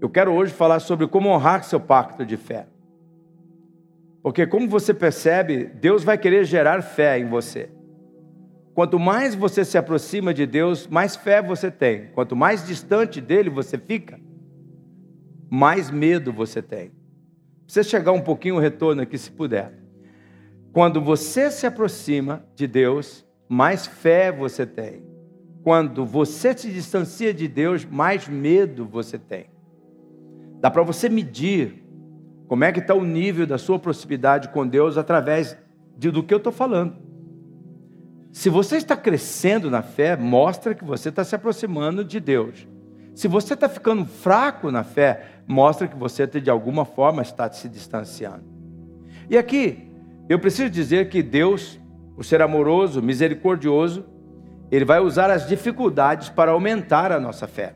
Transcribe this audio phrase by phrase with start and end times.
[0.00, 2.66] Eu quero hoje falar sobre como honrar seu pacto de fé.
[4.22, 7.70] Porque, como você percebe, Deus vai querer gerar fé em você.
[8.74, 12.06] Quanto mais você se aproxima de Deus, mais fé você tem.
[12.14, 14.18] Quanto mais distante dele você fica,
[15.50, 16.92] mais medo você tem.
[17.66, 19.72] Você chegar um pouquinho o retorno aqui, se puder.
[20.72, 25.02] Quando você se aproxima de Deus, mais fé você tem.
[25.62, 29.46] Quando você se distancia de Deus, mais medo você tem.
[30.60, 31.82] Dá para você medir
[32.46, 35.56] como é que está o nível da sua proximidade com Deus através
[35.96, 36.96] de, do que eu estou falando.
[38.32, 42.66] Se você está crescendo na fé, mostra que você está se aproximando de Deus.
[43.14, 47.68] Se você está ficando fraco na fé, mostra que você de alguma forma está se
[47.68, 48.44] distanciando.
[49.28, 49.90] E aqui,
[50.28, 51.80] eu preciso dizer que Deus,
[52.14, 54.04] por ser amoroso, misericordioso,
[54.70, 57.74] Ele vai usar as dificuldades para aumentar a nossa fé.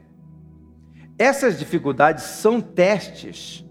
[1.18, 3.64] Essas dificuldades são testes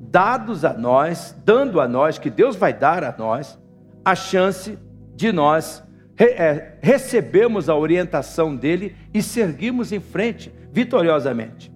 [0.00, 3.58] dados a nós, dando a nós, que Deus vai dar a nós,
[4.04, 4.78] a chance
[5.14, 5.82] de nós
[6.16, 11.72] é, recebemos a orientação dele e seguimos em frente vitoriosamente.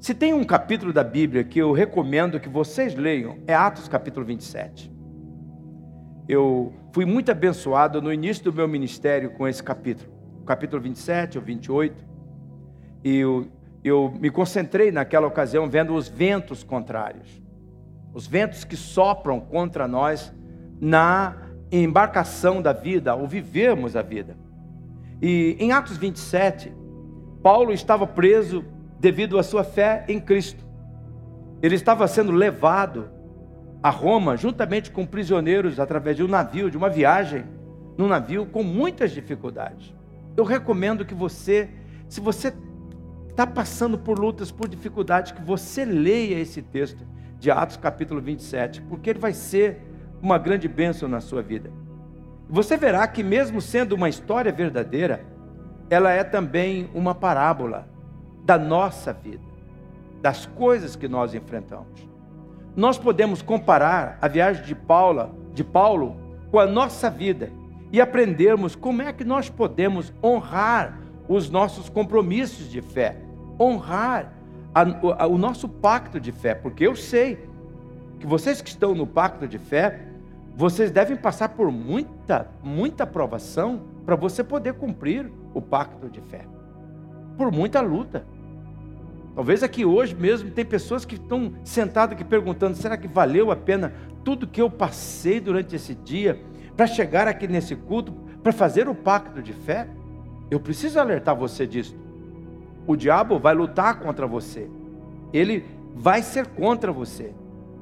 [0.00, 4.26] Se tem um capítulo da Bíblia que eu recomendo que vocês leiam, é Atos capítulo
[4.26, 4.92] 27.
[6.28, 11.38] Eu fui muito abençoado no início do meu ministério com esse capítulo, o capítulo 27
[11.38, 12.04] ou 28,
[13.04, 13.46] e eu,
[13.84, 17.42] eu me concentrei naquela ocasião vendo os ventos contrários,
[18.14, 20.32] os ventos que sopram contra nós
[20.80, 21.36] na
[21.70, 24.36] embarcação da vida, ao vivermos a vida.
[25.20, 26.72] E em Atos 27,
[27.42, 28.64] Paulo estava preso
[29.00, 30.64] devido à sua fé em Cristo.
[31.62, 33.10] Ele estava sendo levado
[33.82, 37.44] a Roma juntamente com prisioneiros através de um navio, de uma viagem,
[37.96, 39.94] num navio com muitas dificuldades.
[40.36, 41.68] Eu recomendo que você,
[42.08, 42.52] se você
[43.32, 47.04] está passando por lutas, por dificuldades, que você leia esse texto
[47.38, 49.80] de Atos capítulo 27, porque ele vai ser
[50.22, 51.72] uma grande bênção na sua vida.
[52.48, 55.24] Você verá que, mesmo sendo uma história verdadeira,
[55.88, 57.88] ela é também uma parábola
[58.44, 59.42] da nossa vida,
[60.20, 62.06] das coisas que nós enfrentamos.
[62.76, 66.16] Nós podemos comparar a viagem de Paula, de Paulo,
[66.50, 67.50] com a nossa vida
[67.90, 73.16] e aprendermos como é que nós podemos honrar os nossos compromissos de fé,
[73.58, 74.32] honrar
[74.74, 77.48] a, a, o nosso pacto de fé, porque eu sei
[78.18, 80.06] que vocês que estão no pacto de fé,
[80.54, 86.46] vocês devem passar por muita, muita provação para você poder cumprir o pacto de fé.
[87.36, 88.24] Por muita luta.
[89.34, 93.56] Talvez aqui hoje mesmo tem pessoas que estão sentadas aqui perguntando: será que valeu a
[93.56, 96.40] pena tudo que eu passei durante esse dia
[96.76, 98.12] para chegar aqui nesse culto,
[98.42, 99.88] para fazer o pacto de fé?
[100.52, 101.96] Eu preciso alertar você disso.
[102.86, 104.68] O diabo vai lutar contra você.
[105.32, 105.64] Ele
[105.94, 107.32] vai ser contra você.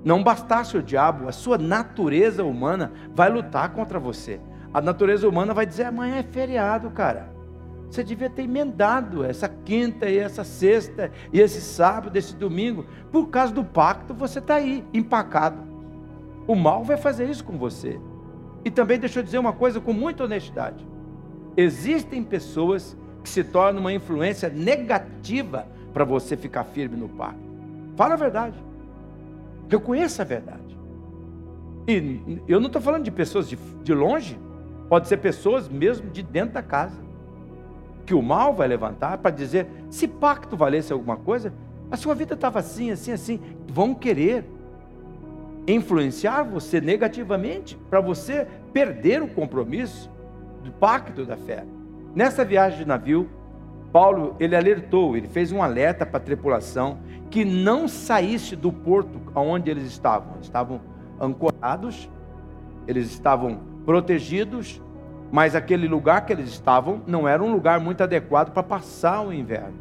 [0.04, 4.40] Não bastasse o diabo, a sua natureza humana vai lutar contra você.
[4.72, 7.34] A natureza humana vai dizer: amanhã é feriado, cara.
[7.90, 12.86] Você devia ter emendado essa quinta e essa sexta e esse sábado, esse domingo.
[13.10, 15.60] Por causa do pacto, você está aí, empacado.
[16.46, 18.00] O mal vai fazer isso com você.
[18.64, 20.86] E também deixa eu dizer uma coisa com muita honestidade:
[21.60, 27.40] existem pessoas que se tornam uma influência negativa para você ficar firme no pacto.
[27.96, 28.56] Fala a verdade.
[29.68, 30.78] Reconheça a verdade.
[31.86, 34.38] E eu não estou falando de pessoas de, de longe,
[34.88, 36.96] pode ser pessoas mesmo de dentro da casa.
[38.06, 41.52] Que o mal vai levantar para dizer: se pacto valesse alguma coisa,
[41.90, 43.40] a sua vida estava assim, assim, assim.
[43.68, 44.44] Vão querer
[45.66, 50.10] influenciar você negativamente para você perder o compromisso
[50.62, 51.64] do pacto da fé.
[52.14, 53.28] Nessa viagem de navio,
[53.92, 56.98] Paulo ele alertou, ele fez um alerta para a tripulação
[57.30, 60.34] que não saísse do porto onde eles estavam.
[60.40, 60.80] Estavam
[61.18, 62.10] ancorados,
[62.86, 64.80] eles estavam protegidos,
[65.30, 69.32] mas aquele lugar que eles estavam não era um lugar muito adequado para passar o
[69.32, 69.74] inverno.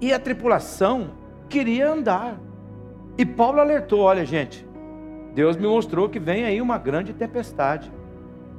[0.00, 1.10] E a tripulação
[1.48, 2.38] queria andar.
[3.18, 4.66] E Paulo alertou: olha, gente,
[5.34, 7.90] Deus me mostrou que vem aí uma grande tempestade.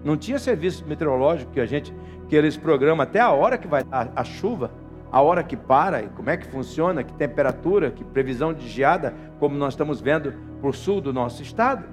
[0.03, 1.93] Não tinha serviço meteorológico que a gente
[2.27, 4.71] que eles programam até a hora que vai dar a chuva,
[5.11, 9.13] a hora que para, e como é que funciona, que temperatura, que previsão de geada,
[9.39, 11.85] como nós estamos vendo por sul do nosso estado.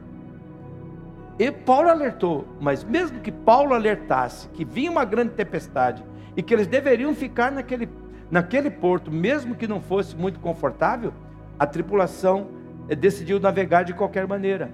[1.39, 6.05] E Paulo alertou, mas mesmo que Paulo alertasse que vinha uma grande tempestade
[6.37, 7.89] e que eles deveriam ficar naquele,
[8.31, 11.13] naquele porto, mesmo que não fosse muito confortável,
[11.59, 12.49] a tripulação
[12.89, 14.71] eh, decidiu navegar de qualquer maneira.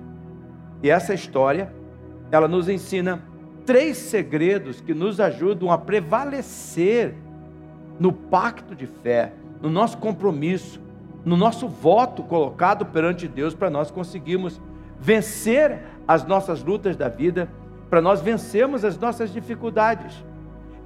[0.83, 1.73] E essa história,
[2.31, 3.23] ela nos ensina
[3.67, 7.15] três segredos que nos ajudam a prevalecer
[7.99, 10.81] no pacto de fé, no nosso compromisso
[11.25, 14.61] no nosso voto colocado perante Deus para nós conseguirmos
[14.99, 17.49] vencer as nossas lutas da vida,
[17.89, 20.25] para nós vencermos as nossas dificuldades.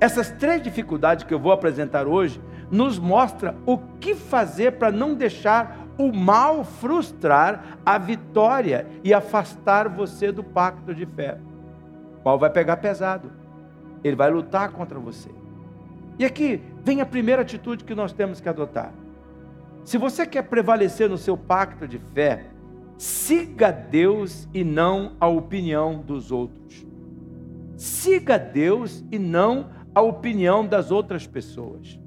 [0.01, 5.15] Essas três dificuldades que eu vou apresentar hoje nos mostra o que fazer para não
[5.15, 11.39] deixar o mal frustrar a vitória e afastar você do pacto de fé.
[12.21, 13.31] O mal vai pegar pesado.
[14.03, 15.31] Ele vai lutar contra você.
[16.19, 18.93] E aqui vem a primeira atitude que nós temos que adotar.
[19.85, 22.47] Se você quer prevalecer no seu pacto de fé,
[22.97, 26.87] siga Deus e não a opinião dos outros.
[27.77, 31.99] Siga Deus e não a opinião das outras pessoas.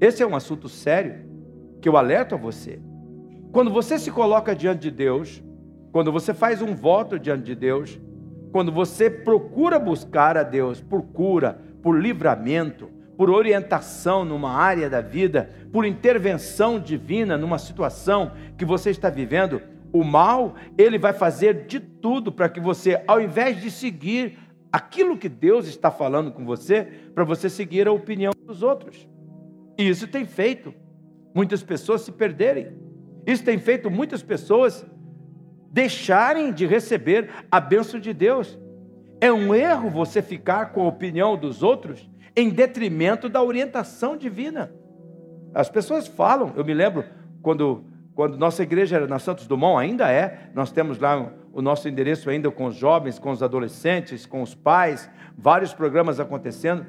[0.00, 1.24] Esse é um assunto sério
[1.80, 2.80] que eu alerto a você.
[3.52, 5.42] Quando você se coloca diante de Deus,
[5.92, 8.00] quando você faz um voto diante de Deus,
[8.50, 15.02] quando você procura buscar a Deus por cura, por livramento, por orientação numa área da
[15.02, 19.60] vida, por intervenção divina numa situação que você está vivendo,
[19.92, 24.38] o mal, ele vai fazer de tudo para que você, ao invés de seguir
[24.72, 26.84] aquilo que Deus está falando com você,
[27.14, 29.06] para você seguir a opinião dos outros.
[29.76, 30.72] E isso tem feito
[31.34, 32.91] muitas pessoas se perderem.
[33.26, 34.84] Isso tem feito muitas pessoas
[35.70, 38.58] deixarem de receber a bênção de Deus.
[39.20, 44.72] É um erro você ficar com a opinião dos outros em detrimento da orientação divina.
[45.54, 47.04] As pessoas falam, eu me lembro
[47.40, 47.84] quando,
[48.14, 52.30] quando nossa igreja era na Santos Dumont, ainda é, nós temos lá o nosso endereço
[52.30, 56.86] ainda com os jovens, com os adolescentes, com os pais, vários programas acontecendo.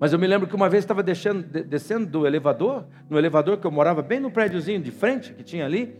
[0.00, 3.70] Mas eu me lembro que uma vez estava descendo, do elevador, no elevador que eu
[3.70, 5.94] morava bem no prédiozinho de frente que tinha ali.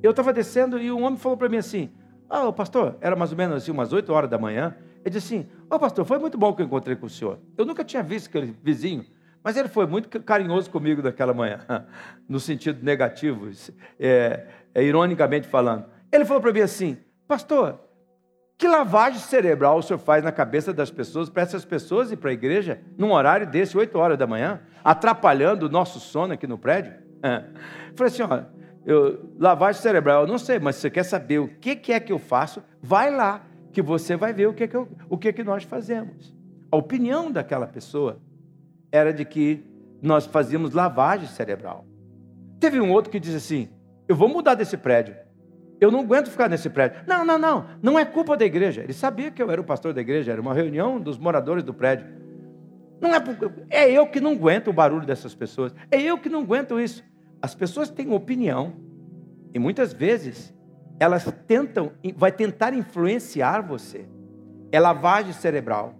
[0.00, 1.90] Eu estava descendo e um homem falou para mim assim:
[2.28, 4.76] Ah, oh, pastor, era mais ou menos assim, umas 8 horas da manhã.
[5.04, 7.40] Ele disse assim: Ô oh, pastor, foi muito bom que eu encontrei com o senhor.
[7.58, 9.04] Eu nunca tinha visto aquele vizinho,
[9.42, 11.58] mas ele foi muito carinhoso comigo naquela manhã,
[12.28, 13.50] no sentido negativo,
[13.98, 15.86] é, é, ironicamente falando.
[16.12, 17.80] Ele falou para mim assim: Pastor,
[18.60, 22.28] que lavagem cerebral o senhor faz na cabeça das pessoas, para essas pessoas ir para
[22.28, 26.58] a igreja, num horário desse, 8 horas da manhã, atrapalhando o nosso sono aqui no
[26.58, 26.92] prédio?
[27.22, 27.42] É.
[27.94, 28.42] Falei assim: ó,
[28.84, 31.98] eu, lavagem cerebral, eu não sei, mas se você quer saber o que, que é
[31.98, 35.32] que eu faço, vai lá, que você vai ver o que, que, eu, o que,
[35.32, 36.34] que nós fazemos.
[36.70, 38.20] A opinião daquela pessoa
[38.92, 39.64] era de que
[40.02, 41.86] nós fazíamos lavagem cerebral.
[42.60, 43.70] Teve um outro que disse assim:
[44.06, 45.16] eu vou mudar desse prédio.
[45.80, 47.00] Eu não aguento ficar nesse prédio.
[47.06, 47.66] Não, não, não.
[47.82, 48.82] Não é culpa da igreja.
[48.82, 50.30] Ele sabia que eu era o pastor da igreja.
[50.30, 52.06] Era uma reunião dos moradores do prédio.
[53.00, 53.24] Não é,
[53.70, 55.74] é eu que não aguento o barulho dessas pessoas.
[55.90, 57.02] É eu que não aguento isso.
[57.40, 58.74] As pessoas têm opinião.
[59.54, 60.54] E muitas vezes
[60.98, 64.06] elas tentam, vai tentar influenciar você.
[64.70, 65.94] É lavagem cerebral.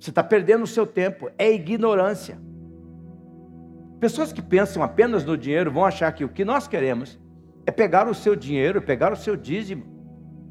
[0.00, 1.30] Você está perdendo o seu tempo.
[1.36, 2.38] É ignorância.
[4.00, 7.18] Pessoas que pensam apenas no dinheiro vão achar que o que nós queremos
[7.66, 9.84] é pegar o seu dinheiro, é pegar o seu dízimo,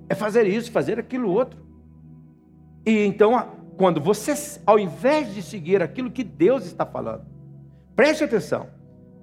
[0.09, 1.65] é fazer isso, fazer aquilo outro.
[2.85, 3.33] E então,
[3.77, 4.33] quando você,
[4.65, 7.25] ao invés de seguir aquilo que Deus está falando,
[7.95, 8.67] preste atenção.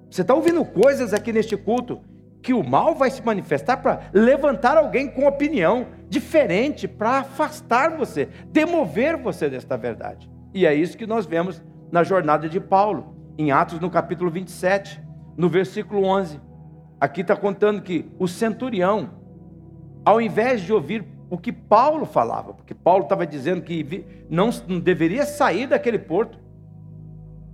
[0.09, 2.01] Você está ouvindo coisas aqui neste culto
[2.41, 8.27] que o mal vai se manifestar para levantar alguém com opinião diferente, para afastar você,
[8.51, 10.29] demover você desta verdade.
[10.53, 15.01] E é isso que nós vemos na jornada de Paulo, em Atos no capítulo 27,
[15.37, 16.39] no versículo 11.
[17.03, 19.09] Aqui está contando que o centurião,
[20.05, 24.79] ao invés de ouvir o que Paulo falava, porque Paulo estava dizendo que não, não
[24.79, 26.39] deveria sair daquele porto,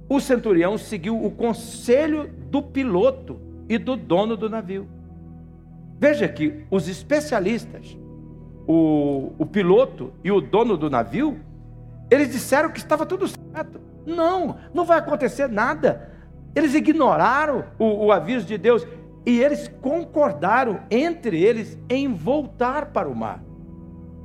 [0.08, 4.88] o centurião seguiu o conselho do piloto e do dono do navio.
[5.98, 7.98] Veja que os especialistas,
[8.68, 11.40] o, o piloto e o dono do navio,
[12.12, 13.82] eles disseram que estava tudo certo.
[14.06, 16.08] Não, não vai acontecer nada.
[16.56, 18.86] Eles ignoraram o, o aviso de Deus.
[19.26, 23.44] E eles concordaram entre eles em voltar para o mar,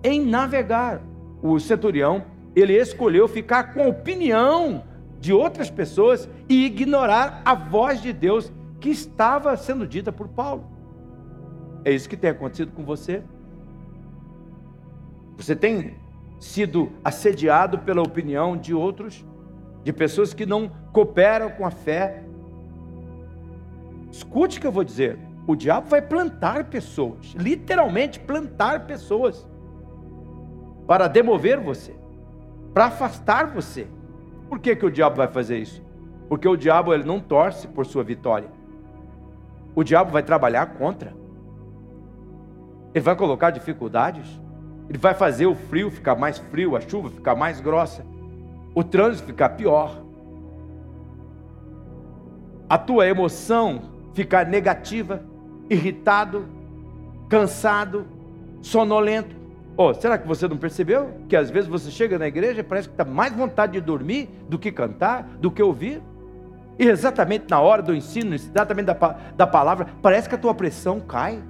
[0.03, 1.03] em navegar.
[1.43, 2.25] O centurião,
[2.55, 4.85] ele escolheu ficar com a opinião
[5.21, 10.65] de outras pessoas e ignorar a voz de Deus que estava sendo dita por Paulo.
[11.85, 13.23] É isso que tem acontecido com você?
[15.37, 15.97] Você tem
[16.39, 19.25] sido assediado pela opinião de outros,
[19.83, 22.23] de pessoas que não cooperam com a fé,
[24.15, 25.19] Escute o que eu vou dizer.
[25.45, 29.45] O diabo vai plantar pessoas, literalmente plantar pessoas,
[30.87, 31.93] para demover você,
[32.73, 33.89] para afastar você.
[34.49, 35.83] Por que, que o diabo vai fazer isso?
[36.29, 38.49] Porque o diabo ele não torce por sua vitória.
[39.75, 41.13] O diabo vai trabalhar contra.
[42.95, 44.41] Ele vai colocar dificuldades.
[44.89, 48.07] Ele vai fazer o frio ficar mais frio, a chuva ficar mais grossa,
[48.75, 50.05] o trânsito ficar pior.
[52.69, 55.23] a tua emoção ficar negativa,
[55.69, 56.47] irritado,
[57.29, 58.07] cansado,
[58.63, 59.37] sonolento.
[59.77, 62.89] Oh, será que você não percebeu que às vezes você chega na igreja e parece
[62.89, 66.01] que está mais vontade de dormir do que cantar, do que ouvir?
[66.79, 68.95] E exatamente na hora do ensino, exatamente da,
[69.37, 71.43] da palavra, parece que a tua pressão cai.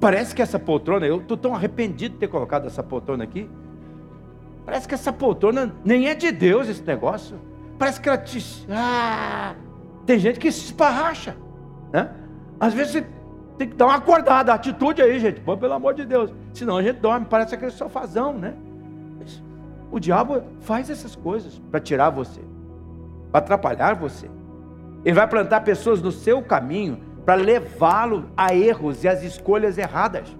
[0.00, 3.48] Parece que essa poltrona, eu estou tão arrependido de ter colocado essa poltrona aqui.
[4.64, 7.38] Parece que essa poltrona nem é de Deus esse negócio.
[7.78, 8.66] Parece que ela te.
[8.68, 9.54] Ah,
[10.06, 11.36] tem gente que se esparracha.
[11.92, 12.10] Né?
[12.58, 13.06] Às vezes você
[13.58, 15.40] tem que dar uma acordada, atitude aí, gente.
[15.40, 16.32] Pô, pelo amor de Deus.
[16.54, 18.54] Senão a gente dorme, parece aquele sofazão, né?
[19.90, 22.40] O diabo faz essas coisas para tirar você,
[23.30, 24.28] para atrapalhar você.
[25.04, 30.36] Ele vai plantar pessoas no seu caminho para levá-lo a erros e às escolhas erradas.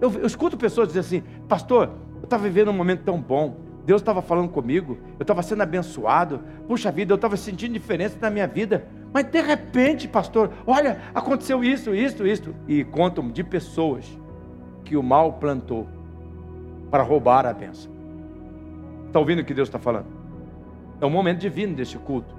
[0.00, 4.00] Eu, eu escuto pessoas dizer assim, pastor, eu estava vivendo um momento tão bom, Deus
[4.00, 8.46] estava falando comigo, eu estava sendo abençoado, puxa vida, eu estava sentindo diferença na minha
[8.46, 14.06] vida, mas de repente, pastor, olha, aconteceu isso, isso, isso, e contam de pessoas
[14.84, 15.88] que o mal plantou
[16.90, 17.90] para roubar a bênção.
[19.06, 20.06] Está ouvindo o que Deus está falando?
[21.00, 22.34] É um momento divino deste culto.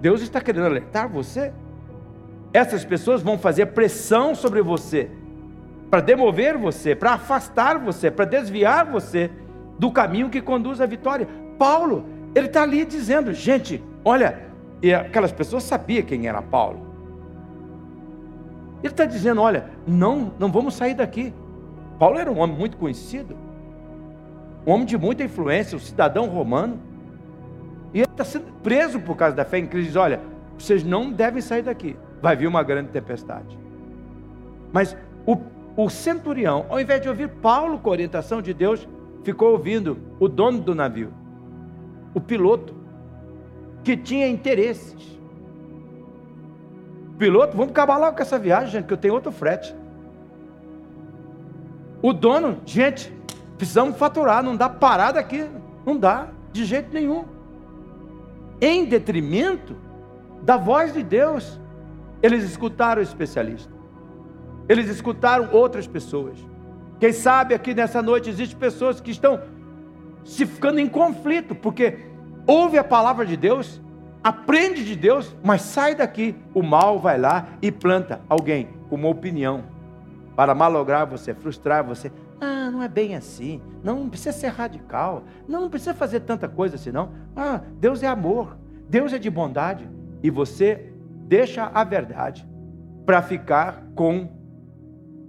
[0.00, 1.52] Deus está querendo alertar você.
[2.52, 5.10] Essas pessoas vão fazer pressão sobre você
[5.90, 9.30] para demover você, para afastar você, para desviar você
[9.78, 11.28] do caminho que conduz à vitória.
[11.58, 14.40] Paulo, ele está ali dizendo, gente, olha,
[14.82, 16.86] e aquelas pessoas sabiam quem era Paulo.
[18.82, 21.32] Ele está dizendo, olha, não, não vamos sair daqui.
[21.98, 23.36] Paulo era um homem muito conhecido,
[24.66, 26.78] um homem de muita influência, um cidadão romano.
[27.94, 29.88] E ele está sendo preso por causa da fé em Cristo.
[29.88, 30.20] Diz: olha,
[30.58, 31.96] vocês não devem sair daqui.
[32.20, 33.58] Vai vir uma grande tempestade.
[34.72, 35.36] Mas o
[35.76, 38.88] o centurião, ao invés de ouvir Paulo com a orientação de Deus,
[39.22, 41.12] ficou ouvindo o dono do navio,
[42.14, 42.74] o piloto,
[43.84, 45.20] que tinha interesses.
[47.18, 49.74] Piloto, vamos acabar logo com essa viagem, gente, que eu tenho outro frete.
[52.02, 53.12] O dono, gente,
[53.58, 55.46] precisamos faturar, não dá parada aqui,
[55.84, 57.24] não dá, de jeito nenhum.
[58.60, 59.76] Em detrimento
[60.42, 61.60] da voz de Deus,
[62.22, 63.75] eles escutaram o especialista.
[64.68, 66.38] Eles escutaram outras pessoas.
[66.98, 69.40] Quem sabe aqui nessa noite existem pessoas que estão
[70.24, 71.98] se ficando em conflito, porque
[72.46, 73.80] ouve a palavra de Deus,
[74.24, 76.34] aprende de Deus, mas sai daqui.
[76.52, 79.64] O mal vai lá e planta alguém com uma opinião
[80.34, 82.10] para malograr você, frustrar você.
[82.40, 83.62] Ah, não é bem assim.
[83.82, 85.24] Não, precisa ser radical.
[85.48, 87.10] Não, não precisa fazer tanta coisa assim, não.
[87.34, 88.58] Ah, Deus é amor.
[88.88, 89.88] Deus é de bondade.
[90.22, 90.92] E você
[91.26, 92.46] deixa a verdade
[93.04, 94.28] para ficar com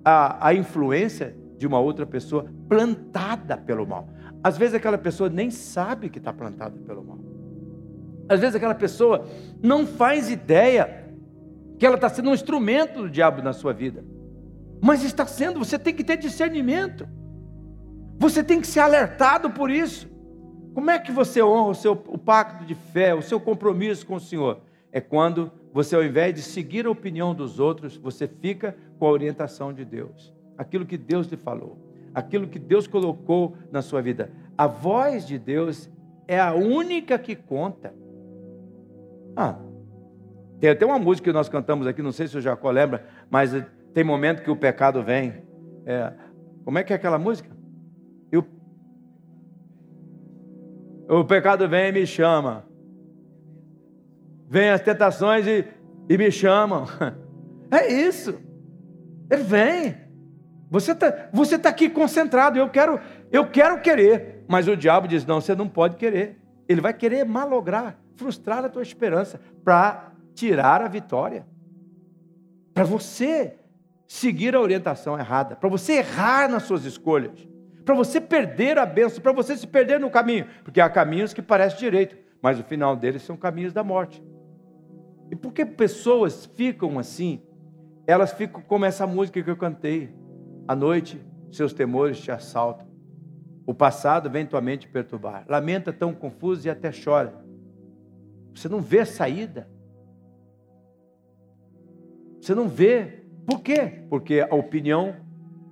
[0.10, 4.08] a, a influência de uma outra pessoa plantada pelo mal.
[4.42, 7.20] Às vezes aquela pessoa nem sabe que está plantada pelo mal.
[8.30, 9.28] Às vezes aquela pessoa
[9.62, 11.14] não faz ideia
[11.78, 14.06] que ela está sendo um instrumento do diabo na sua vida.
[14.82, 17.06] Mas está sendo, você tem que ter discernimento.
[18.18, 20.08] Você tem que ser alertado por isso.
[20.74, 24.16] Como é que você honra o seu o pacto de fé, o seu compromisso com
[24.16, 24.62] o Senhor?
[24.90, 29.12] É quando você, ao invés de seguir a opinião dos outros, você fica com a
[29.12, 30.34] orientação de Deus.
[30.58, 31.78] Aquilo que Deus lhe falou,
[32.14, 34.32] aquilo que Deus colocou na sua vida.
[34.58, 35.90] A voz de Deus
[36.28, 37.94] é a única que conta.
[39.36, 39.60] Ah,
[40.60, 43.52] tem até uma música que nós cantamos aqui, não sei se o Jacó lembra, mas
[43.94, 45.44] tem momento que o pecado vem.
[45.86, 46.12] É,
[46.66, 47.56] como é que é aquela música?
[51.08, 52.66] O, o pecado vem e me chama.
[54.48, 55.66] Vem as tentações e,
[56.10, 56.86] e me chamam.
[57.70, 58.40] É isso.
[59.30, 59.98] Ele vem.
[60.70, 62.58] Você está você tá aqui concentrado.
[62.58, 62.98] Eu quero,
[63.30, 64.46] eu quero querer.
[64.48, 66.42] Mas o diabo diz: não, você não pode querer.
[66.68, 71.46] Ele vai querer malograr, frustrar a tua esperança para tirar a vitória.
[72.74, 73.56] Para você
[74.08, 77.48] seguir a orientação errada, para você errar nas suas escolhas,
[77.84, 81.42] para você perder a bênção, para você se perder no caminho, porque há caminhos que
[81.42, 84.24] parecem direito, mas o final deles são caminhos da morte.
[85.32, 87.42] E por que pessoas ficam assim?
[88.08, 90.16] elas ficam como essa música que eu cantei.
[90.66, 92.88] À noite, seus temores te assaltam.
[93.66, 95.46] O passado vem tua mente perturbar.
[95.48, 97.46] Lamenta tão confuso e até chora.
[98.56, 99.70] Você não vê saída.
[102.42, 103.26] Você não vê.
[103.46, 104.06] Por quê?
[104.10, 105.18] Porque a opinião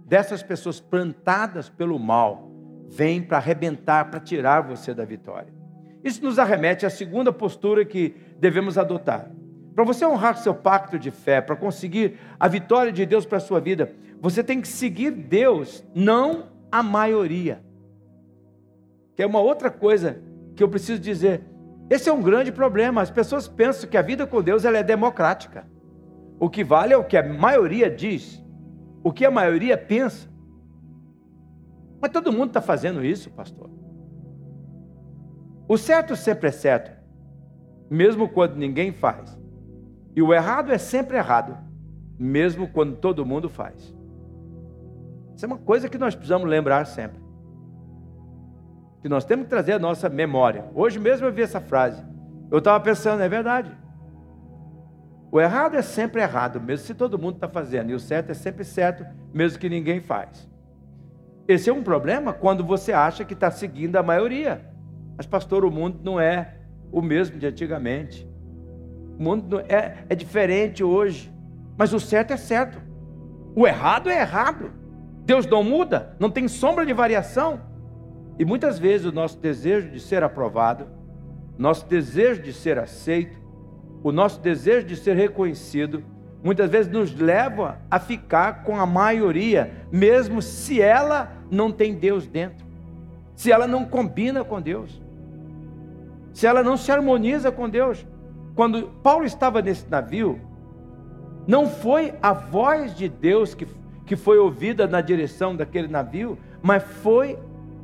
[0.05, 2.51] dessas pessoas plantadas pelo mal
[2.89, 5.53] vem para arrebentar, para tirar você da vitória.
[6.03, 9.31] Isso nos arremete à segunda postura que devemos adotar.
[9.75, 13.41] Para você honrar seu pacto de fé, para conseguir a vitória de Deus para a
[13.41, 13.91] sua vida,
[14.21, 17.61] você tem que seguir Deus, não a maioria.
[19.15, 20.21] Que é uma outra coisa
[20.55, 21.43] que eu preciso dizer.
[21.89, 23.01] Esse é um grande problema.
[23.01, 25.67] As pessoas pensam que a vida com Deus ela é democrática.
[26.39, 28.41] O que vale é o que a maioria diz,
[29.03, 30.29] o que a maioria pensa.
[32.01, 33.69] Mas todo mundo está fazendo isso, pastor.
[35.67, 36.91] O certo sempre é certo,
[37.89, 39.44] mesmo quando ninguém faz.
[40.15, 41.57] E o errado é sempre errado,
[42.17, 43.93] mesmo quando todo mundo faz.
[45.35, 47.21] Isso é uma coisa que nós precisamos lembrar sempre.
[49.01, 50.65] Que nós temos que trazer a nossa memória.
[50.73, 52.01] Hoje mesmo eu vi essa frase.
[52.49, 53.71] Eu estava pensando, é verdade.
[55.29, 57.89] O errado é sempre errado, mesmo se todo mundo está fazendo.
[57.89, 60.49] E o certo é sempre certo, mesmo que ninguém faz.
[61.45, 64.65] Esse é um problema quando você acha que está seguindo a maioria.
[65.17, 66.55] Mas, pastor, o mundo não é
[66.91, 68.27] o mesmo de antigamente.
[69.17, 71.33] O mundo é, é diferente hoje.
[71.77, 72.81] Mas o certo é certo.
[73.55, 74.71] O errado é errado.
[75.25, 77.59] Deus não muda, não tem sombra de variação.
[78.37, 80.87] E muitas vezes o nosso desejo de ser aprovado,
[81.57, 83.37] nosso desejo de ser aceito,
[84.03, 86.03] o nosso desejo de ser reconhecido,
[86.43, 92.27] muitas vezes nos leva a ficar com a maioria, mesmo se ela não tem Deus
[92.27, 92.63] dentro,
[93.35, 95.01] se ela não combina com Deus,
[96.33, 98.05] se ela não se harmoniza com Deus.
[98.55, 100.39] Quando Paulo estava nesse navio,
[101.45, 103.67] não foi a voz de Deus que
[104.05, 107.37] que foi ouvida na direção daquele navio, mas foi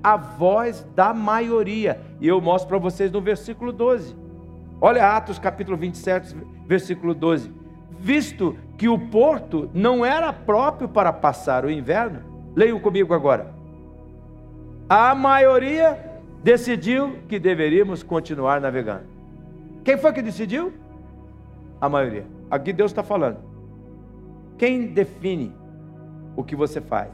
[0.04, 2.00] a voz da maioria.
[2.20, 4.16] E eu mostro para vocês no versículo 12.
[4.80, 6.36] Olha Atos capítulo 27,
[6.66, 7.52] versículo 12.
[8.00, 12.22] Visto que o porto não era próprio para passar o inverno,
[12.56, 13.54] leiam comigo agora.
[14.90, 19.06] A maioria decidiu que deveríamos continuar navegando.
[19.84, 20.74] Quem foi que decidiu?
[21.80, 22.26] A maioria.
[22.50, 23.40] Aqui Deus está falando.
[24.58, 25.56] Quem define
[26.36, 27.12] o que você faz?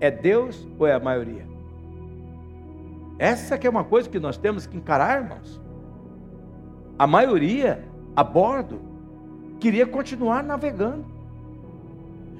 [0.00, 1.46] É Deus ou é a maioria?
[3.18, 5.60] Essa que é uma coisa que nós temos que encarar, irmãos.
[6.98, 8.80] A maioria a bordo
[9.58, 11.06] queria continuar navegando.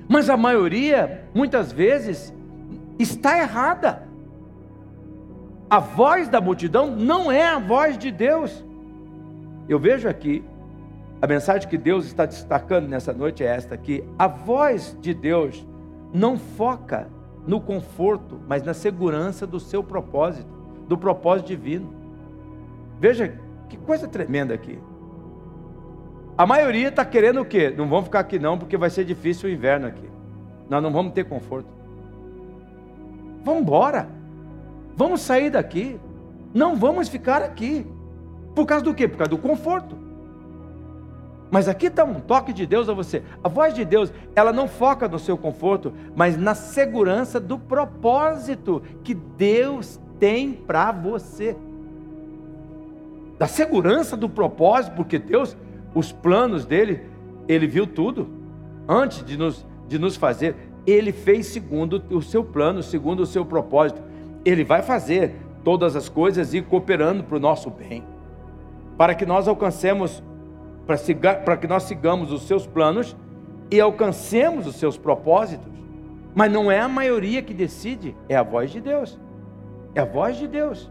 [0.09, 2.35] Mas a maioria, muitas vezes,
[2.99, 4.07] está errada.
[5.71, 8.65] A voz da multidão não é a voz de Deus.
[9.69, 10.45] Eu vejo aqui
[11.25, 14.05] a mensagem que Deus está destacando nessa noite é esta aqui.
[14.19, 15.67] A voz de Deus
[16.13, 17.09] não foca
[17.47, 20.53] no conforto, mas na segurança do seu propósito,
[20.87, 21.95] do propósito divino.
[23.01, 24.79] Veja que coisa tremenda aqui.
[26.37, 27.73] A maioria está querendo o quê?
[27.75, 30.09] Não vamos ficar aqui não, porque vai ser difícil o inverno aqui.
[30.69, 31.69] Nós não vamos ter conforto.
[33.43, 34.09] Vamos embora.
[34.97, 35.99] Vamos sair daqui.
[36.53, 37.87] Não vamos ficar aqui.
[38.55, 39.09] Por causa do quê?
[39.09, 39.97] Por causa do conforto.
[41.51, 43.23] Mas aqui está um toque de Deus a você.
[43.43, 48.83] A voz de Deus, ela não foca no seu conforto, mas na segurança do propósito
[49.05, 51.57] que Deus tem para você.
[53.39, 55.57] Da segurança do propósito, porque Deus,
[55.95, 57.03] os planos dele,
[57.47, 58.29] ele viu tudo.
[58.89, 63.45] Antes de nos, de nos fazer, ele fez segundo o seu plano, segundo o seu
[63.45, 64.03] propósito.
[64.45, 68.05] Ele vai fazer todas as coisas e cooperando para o nosso bem,
[68.97, 70.23] para que nós alcancemos
[70.87, 73.17] para que nós sigamos os seus planos
[73.71, 75.73] e alcancemos os seus propósitos.
[76.35, 79.19] Mas não é a maioria que decide, é a voz de Deus.
[79.95, 80.91] É a voz de Deus.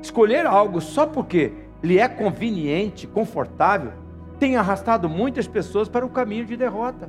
[0.00, 3.92] Escolher algo só porque lhe é conveniente, confortável,
[4.38, 7.08] tem arrastado muitas pessoas para o caminho de derrota.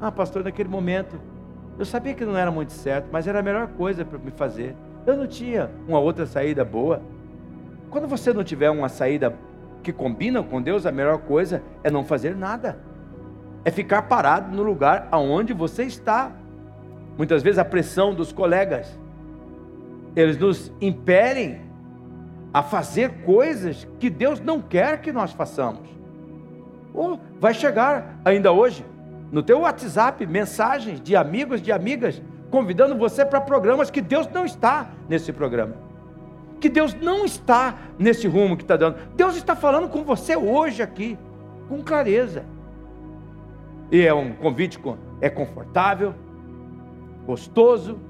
[0.00, 1.18] Ah, pastor, naquele momento,
[1.78, 4.74] eu sabia que não era muito certo, mas era a melhor coisa para me fazer.
[5.06, 7.00] Eu não tinha uma outra saída boa.
[7.90, 9.34] Quando você não tiver uma saída
[9.82, 12.78] que combinam com Deus, a melhor coisa é não fazer nada.
[13.64, 16.32] É ficar parado no lugar aonde você está.
[17.16, 18.98] Muitas vezes a pressão dos colegas,
[20.14, 21.60] eles nos impedem
[22.52, 25.88] a fazer coisas que Deus não quer que nós façamos.
[26.92, 28.84] Ou vai chegar ainda hoje
[29.30, 34.44] no teu WhatsApp mensagens de amigos, de amigas, convidando você para programas que Deus não
[34.44, 35.85] está nesse programa
[36.66, 38.96] que Deus não está nesse rumo que está dando.
[39.14, 41.16] Deus está falando com você hoje aqui,
[41.68, 42.44] com clareza.
[43.90, 44.80] E é um convite,
[45.20, 46.12] é confortável,
[47.24, 48.00] gostoso.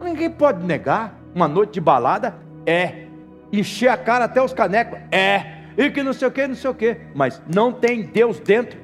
[0.00, 1.18] Ninguém pode negar.
[1.34, 3.06] Uma noite de balada é.
[3.52, 5.58] Encher a cara até os canecos é.
[5.76, 6.96] E que não sei o que, não sei o que.
[7.12, 8.78] Mas não tem Deus dentro.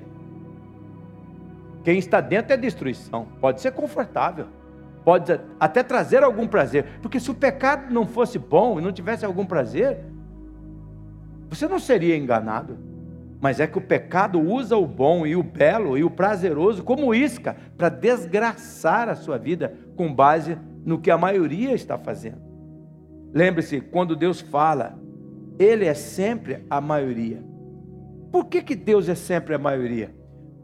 [1.84, 3.28] Quem está dentro é destruição.
[3.40, 4.46] Pode ser confortável
[5.06, 9.24] pode até trazer algum prazer, porque se o pecado não fosse bom e não tivesse
[9.24, 10.00] algum prazer,
[11.48, 12.76] você não seria enganado.
[13.40, 17.14] Mas é que o pecado usa o bom e o belo e o prazeroso como
[17.14, 22.42] isca para desgraçar a sua vida com base no que a maioria está fazendo.
[23.32, 24.98] Lembre-se, quando Deus fala
[25.56, 27.44] Ele é sempre a maioria.
[28.32, 30.12] Por que, que Deus é sempre a maioria?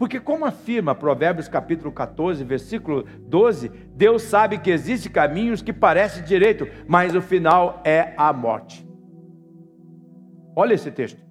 [0.02, 6.24] Porque, como afirma Provérbios capítulo 14, versículo 12, Deus sabe que existem caminhos que parecem
[6.24, 8.84] direito, mas o final é a morte.
[10.56, 11.22] Olha esse texto.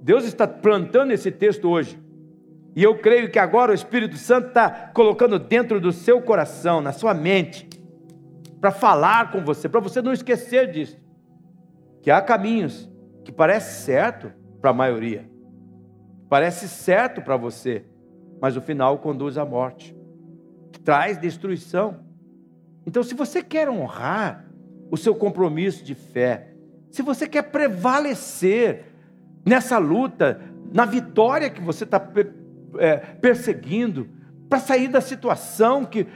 [0.00, 2.00] Deus está plantando esse texto hoje.
[2.76, 6.92] E eu creio que agora o Espírito Santo está colocando dentro do seu coração, na
[6.92, 7.68] sua mente,
[8.60, 10.96] para falar com você, para você não esquecer disso.
[12.02, 12.88] Que há caminhos
[13.24, 15.28] que parecem certo para a maioria,
[16.32, 17.84] parece certo para você,
[18.40, 19.94] mas o final conduz à morte,
[20.82, 22.06] traz destruição.
[22.86, 24.50] Então, se você quer honrar
[24.90, 26.54] o seu compromisso de fé,
[26.90, 28.86] se você quer prevalecer
[29.44, 30.40] nessa luta,
[30.72, 32.02] na vitória que você está
[32.78, 34.08] é, perseguindo,
[34.48, 36.06] para sair da situação que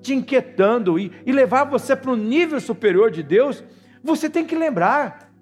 [0.00, 3.62] te inquietando e, e levar você para o nível superior de Deus,
[4.02, 5.32] você tem que lembrar: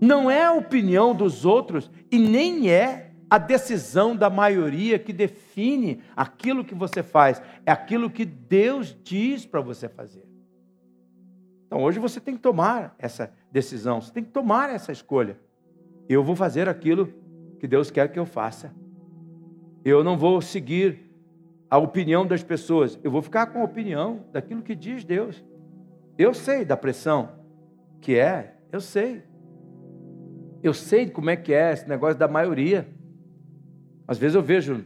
[0.00, 6.00] não é a opinião dos outros e nem é a decisão da maioria que define
[6.14, 10.24] aquilo que você faz, é aquilo que Deus diz para você fazer.
[11.66, 15.36] Então hoje você tem que tomar essa decisão, você tem que tomar essa escolha.
[16.08, 17.12] Eu vou fazer aquilo
[17.58, 18.72] que Deus quer que eu faça.
[19.84, 21.00] Eu não vou seguir
[21.68, 25.44] a opinião das pessoas, eu vou ficar com a opinião daquilo que diz Deus.
[26.16, 27.30] Eu sei da pressão
[28.00, 29.24] que é, eu sei.
[30.62, 32.93] Eu sei como é que é esse negócio da maioria.
[34.06, 34.84] Às vezes eu vejo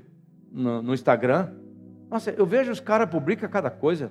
[0.51, 1.51] no, no Instagram,
[2.11, 4.11] nossa, eu vejo os caras publicam cada coisa.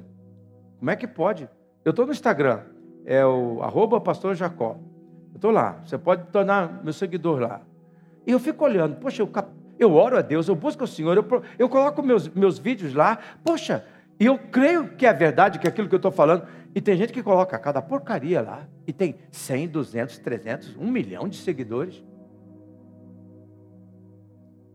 [0.78, 1.50] Como é que pode?
[1.84, 2.62] Eu estou no Instagram,
[3.06, 4.78] é o arroba pastor Jacó.
[5.32, 7.62] Eu estou lá, você pode tornar meu seguidor lá.
[8.26, 9.32] E eu fico olhando, poxa, eu,
[9.80, 11.26] eu oro a Deus, eu busco o Senhor, eu,
[11.58, 13.86] eu coloco meus, meus vídeos lá, poxa,
[14.20, 16.46] e eu creio que é verdade, que é aquilo que eu estou falando.
[16.74, 21.28] E tem gente que coloca cada porcaria lá, e tem 100, 200, 300, 1 milhão
[21.28, 22.04] de seguidores.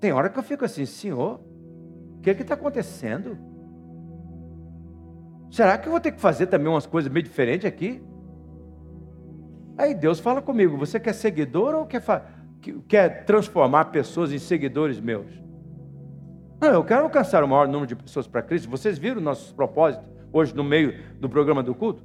[0.03, 1.41] Tem hora que eu fico assim, Senhor,
[2.19, 3.38] o que é está acontecendo?
[5.49, 8.03] Será que eu vou ter que fazer também umas coisas meio diferentes aqui?
[9.79, 12.03] Aí Deus fala comigo: você quer seguidor ou quer,
[12.88, 15.31] quer transformar pessoas em seguidores meus?
[16.61, 18.69] Não, eu quero alcançar o maior número de pessoas para Cristo.
[18.69, 22.05] Vocês viram nossos propósitos hoje no meio do programa do culto?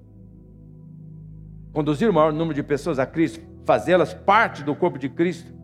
[1.73, 5.56] Conduzir o maior número de pessoas a Cristo, fazê-las parte do corpo de Cristo,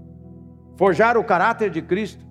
[0.76, 2.26] forjar o caráter de Cristo,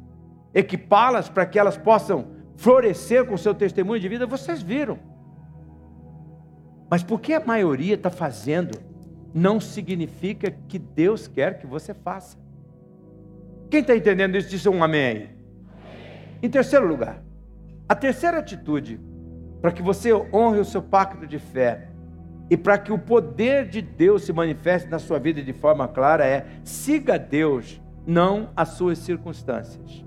[0.55, 2.27] equipá-las para que elas possam
[2.57, 4.27] florescer com o seu testemunho de vida.
[4.27, 4.99] Vocês viram.
[6.91, 8.93] Mas por que a maioria está fazendo?
[9.35, 12.37] não significa que Deus quer que você faça.
[13.71, 15.31] Quem está entendendo isso, diz um amém aí.
[16.43, 17.23] Em terceiro lugar,
[17.89, 19.01] a terceira atitude
[19.61, 21.89] para que você honre o seu pacto de fé
[22.51, 26.27] e para que o poder de Deus se manifeste na sua vida de forma clara
[26.27, 30.05] é siga Deus, não as suas circunstâncias.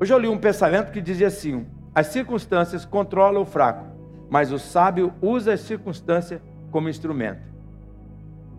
[0.00, 3.86] Hoje eu li um pensamento que dizia assim: as circunstâncias controlam o fraco,
[4.30, 7.42] mas o sábio usa as circunstâncias como instrumento.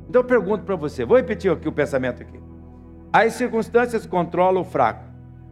[0.07, 2.39] Então eu pergunto para você, vou repetir aqui o pensamento aqui.
[3.11, 5.03] As circunstâncias controlam o fraco,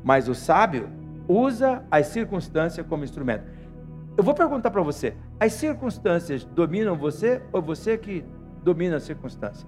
[0.03, 0.89] mas o sábio
[1.27, 3.45] usa as circunstâncias como instrumento.
[4.17, 8.25] Eu vou perguntar para você: as circunstâncias dominam você ou você que
[8.63, 9.67] domina as circunstâncias?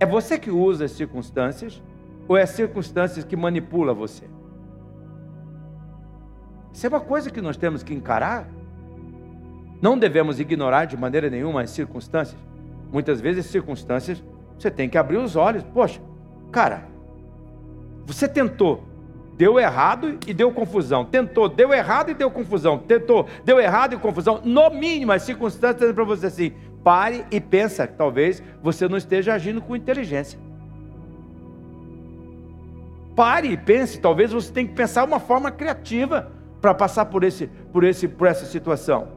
[0.00, 1.82] É você que usa as circunstâncias
[2.26, 4.24] ou é as circunstâncias que manipula você?
[6.72, 8.48] Isso é uma coisa que nós temos que encarar
[9.84, 12.40] não devemos ignorar de maneira nenhuma as circunstâncias.
[12.90, 14.24] Muitas vezes, circunstâncias,
[14.58, 15.62] você tem que abrir os olhos.
[15.62, 16.00] Poxa,
[16.50, 16.84] cara,
[18.06, 18.82] você tentou,
[19.36, 21.04] deu errado e deu confusão.
[21.04, 22.78] Tentou, deu errado e deu confusão.
[22.78, 24.40] Tentou, deu errado e confusão.
[24.42, 29.62] No mínimo, as circunstâncias para você assim, pare e pensa, talvez você não esteja agindo
[29.62, 30.38] com inteligência.
[33.16, 37.46] Pare e pense, talvez você tenha que pensar uma forma criativa para passar por, esse,
[37.72, 39.08] por, esse, por essa situação.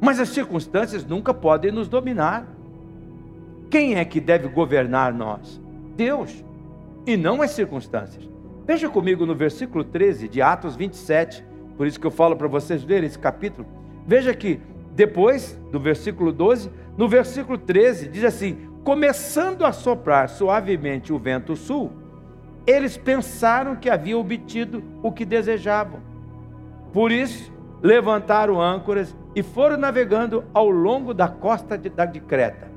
[0.00, 2.46] Mas as circunstâncias nunca podem nos dominar.
[3.70, 5.60] Quem é que deve governar nós?
[5.96, 6.44] Deus,
[7.06, 8.28] e não as circunstâncias.
[8.66, 11.44] Veja comigo no versículo 13 de Atos 27,
[11.76, 13.66] por isso que eu falo para vocês lerem esse capítulo.
[14.06, 14.60] Veja que
[14.94, 21.56] depois do versículo 12, no versículo 13, diz assim: Começando a soprar suavemente o vento
[21.56, 21.92] sul,
[22.66, 26.00] eles pensaram que haviam obtido o que desejavam.
[26.92, 27.52] Por isso,
[27.82, 32.70] levantaram âncoras e foram navegando ao longo da costa de, de Creta.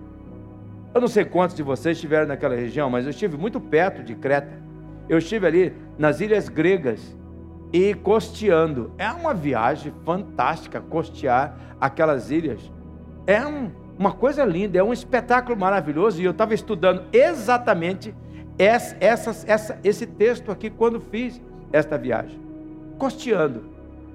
[0.93, 4.15] Eu não sei quantos de vocês estiveram naquela região, mas eu estive muito perto de
[4.15, 4.63] Creta.
[5.09, 7.15] Eu estive ali nas ilhas gregas
[7.75, 8.93] e costeando.
[8.97, 12.71] É uma viagem fantástica costear aquelas ilhas.
[13.27, 16.21] É um, uma coisa linda, é um espetáculo maravilhoso.
[16.21, 18.15] E eu estava estudando exatamente
[18.57, 21.41] essa, essa, essa, esse texto aqui quando fiz
[21.73, 22.39] esta viagem,
[22.97, 23.65] costeando.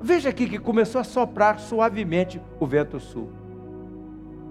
[0.01, 3.31] Veja aqui que começou a soprar suavemente o vento sul.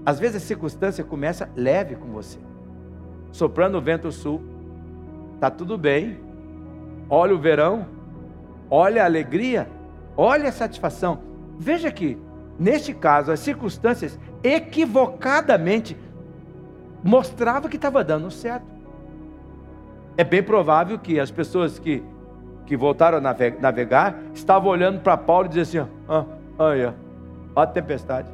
[0.05, 2.37] Às vezes a circunstância começa leve com você,
[3.31, 4.39] soprando o vento sul,
[5.39, 6.19] tá tudo bem.
[7.09, 7.87] Olha o verão,
[8.69, 9.67] olha a alegria,
[10.15, 11.19] olha a satisfação.
[11.57, 12.17] Veja aqui,
[12.57, 15.97] neste caso, as circunstâncias equivocadamente
[17.03, 18.65] mostrava que estava dando certo.
[20.17, 22.03] É bem provável que as pessoas que,
[22.65, 23.21] que voltaram a
[23.59, 26.25] navegar estavam olhando para Paulo e diziam assim: ó,
[26.57, 26.95] olha,
[27.55, 28.29] ó a tempestade.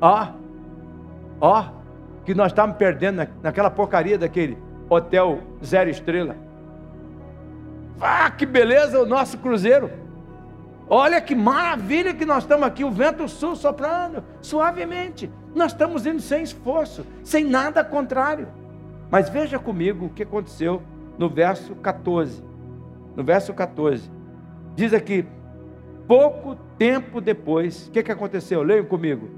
[0.00, 0.26] Ó,
[1.40, 1.64] ó,
[2.24, 6.36] que nós estamos perdendo na, naquela porcaria daquele hotel zero estrela.
[8.00, 9.90] Ah, que beleza o nosso cruzeiro.
[10.88, 15.30] Olha que maravilha que nós estamos aqui, o vento sul soprando suavemente.
[15.54, 18.48] Nós estamos indo sem esforço, sem nada contrário.
[19.10, 20.82] Mas veja comigo o que aconteceu
[21.18, 22.42] no verso 14.
[23.16, 24.10] No verso 14,
[24.74, 25.26] diz aqui:
[26.06, 28.62] pouco tempo depois, o que, que aconteceu?
[28.62, 29.30] Leiam comigo.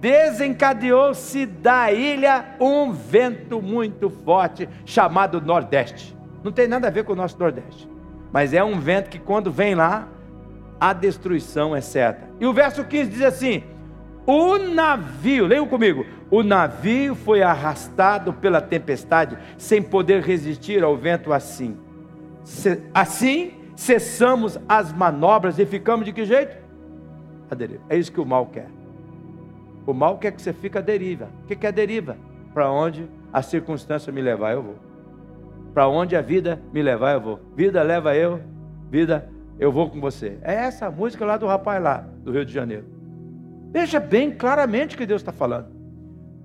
[0.00, 6.16] Desencadeou-se da ilha um vento muito forte chamado Nordeste.
[6.42, 7.88] Não tem nada a ver com o nosso Nordeste,
[8.32, 10.08] mas é um vento que quando vem lá,
[10.80, 12.28] a destruição é certa.
[12.40, 13.62] E o verso 15 diz assim:
[14.26, 21.32] O navio, leiam comigo, o navio foi arrastado pela tempestade, sem poder resistir ao vento
[21.32, 21.76] assim.
[22.92, 26.56] Assim, cessamos as manobras e ficamos de que jeito?
[27.50, 27.82] A deriva.
[27.88, 28.68] É isso que o mal quer.
[29.86, 31.28] O mal quer que você fique a deriva.
[31.44, 32.16] O que é deriva?
[32.52, 34.91] Para onde a circunstância me levar, eu vou.
[35.74, 37.40] Para onde a vida me levar, eu vou.
[37.56, 38.40] Vida leva eu,
[38.90, 40.38] vida eu vou com você.
[40.42, 42.84] É essa música lá do rapaz lá, do Rio de Janeiro.
[43.72, 45.68] Veja bem claramente o que Deus está falando.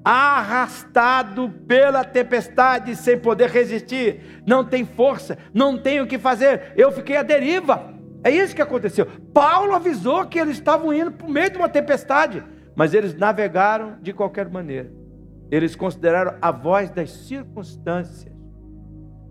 [0.03, 6.91] Arrastado pela tempestade, sem poder resistir, não tem força, não tem o que fazer, eu
[6.91, 7.93] fiquei à deriva.
[8.23, 9.05] É isso que aconteceu.
[9.33, 12.41] Paulo avisou que eles estavam indo para o meio de uma tempestade,
[12.75, 14.89] mas eles navegaram de qualquer maneira.
[15.51, 18.36] Eles consideraram a voz das circunstâncias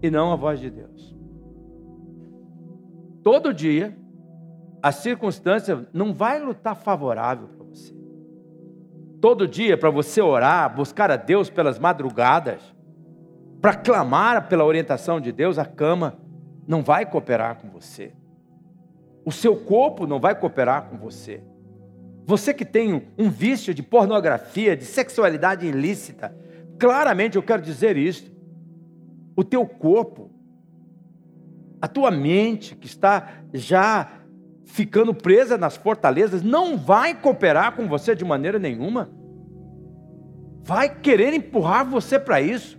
[0.02, 1.16] e não a voz de Deus
[3.26, 3.92] todo dia,
[4.80, 7.92] a circunstância não vai lutar favorável para você.
[9.20, 12.60] Todo dia, para você orar, buscar a Deus pelas madrugadas,
[13.60, 16.16] para clamar pela orientação de Deus, a cama
[16.68, 18.12] não vai cooperar com você.
[19.24, 21.42] O seu corpo não vai cooperar com você.
[22.26, 26.32] Você que tem um vício de pornografia, de sexualidade ilícita,
[26.78, 28.32] claramente eu quero dizer isso.
[29.36, 30.36] O teu corpo
[31.80, 34.08] a tua mente, que está já
[34.64, 39.10] ficando presa nas fortalezas, não vai cooperar com você de maneira nenhuma.
[40.64, 42.76] Vai querer empurrar você para isso.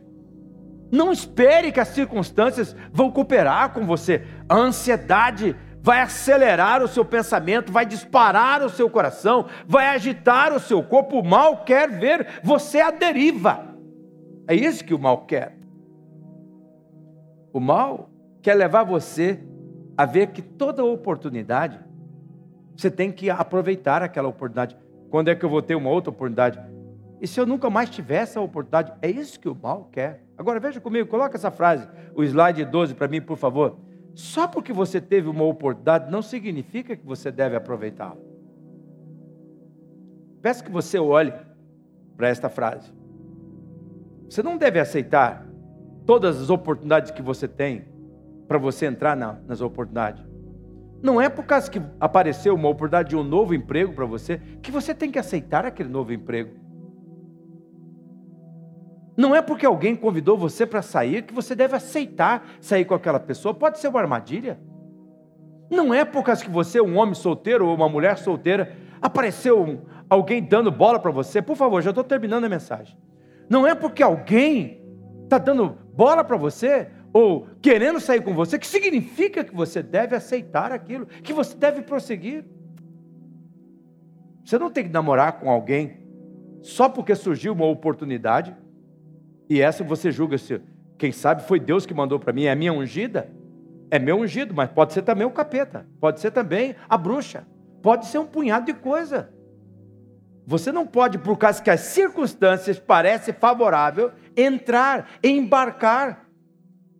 [0.91, 4.25] Não espere que as circunstâncias vão cooperar com você.
[4.49, 10.59] A ansiedade vai acelerar o seu pensamento, vai disparar o seu coração, vai agitar o
[10.59, 11.19] seu corpo.
[11.19, 13.73] O mal quer ver você à deriva.
[14.47, 15.56] É isso que o mal quer.
[17.57, 19.39] O mal quer levar você
[19.97, 21.79] a ver que toda oportunidade,
[22.75, 24.77] você tem que aproveitar aquela oportunidade.
[25.09, 26.59] Quando é que eu vou ter uma outra oportunidade?
[27.19, 28.93] E se eu nunca mais tiver essa oportunidade?
[29.01, 30.23] É isso que o mal quer.
[30.37, 33.79] Agora veja comigo, coloca essa frase, o slide 12 para mim, por favor.
[34.13, 38.17] Só porque você teve uma oportunidade não significa que você deve aproveitá-la.
[40.43, 41.33] Peço que você olhe
[42.15, 42.93] para esta frase.
[44.29, 45.46] Você não deve aceitar
[46.07, 47.85] todas as oportunidades que você tem
[48.47, 50.25] para você entrar na, nas oportunidades.
[51.03, 54.71] Não é por causa que apareceu uma oportunidade de um novo emprego para você que
[54.71, 56.55] você tem que aceitar aquele novo emprego.
[59.17, 63.19] Não é porque alguém convidou você para sair que você deve aceitar sair com aquela
[63.19, 63.53] pessoa.
[63.53, 64.59] Pode ser uma armadilha.
[65.69, 70.41] Não é por causa que você um homem solteiro ou uma mulher solteira, apareceu alguém
[70.41, 71.41] dando bola para você.
[71.41, 72.97] Por favor, já estou terminando a mensagem.
[73.49, 74.81] Não é porque alguém
[75.23, 80.15] está dando bola para você ou querendo sair com você, que significa que você deve
[80.15, 82.45] aceitar aquilo, que você deve prosseguir.
[84.45, 86.05] Você não tem que namorar com alguém
[86.61, 88.55] só porque surgiu uma oportunidade
[89.49, 90.61] e essa você julga se,
[90.99, 93.31] quem sabe foi Deus que mandou para mim, é minha ungida,
[93.89, 97.47] é meu ungido, mas pode ser também o capeta, pode ser também a bruxa,
[97.81, 99.31] pode ser um punhado de coisa.
[100.45, 106.27] Você não pode, por causa que as circunstâncias parecem favorável, entrar, embarcar